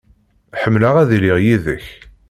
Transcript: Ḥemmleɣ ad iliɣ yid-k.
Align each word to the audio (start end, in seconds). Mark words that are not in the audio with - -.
Ḥemmleɣ 0.61 0.95
ad 1.01 1.09
iliɣ 1.17 1.37
yid-k. 1.45 1.85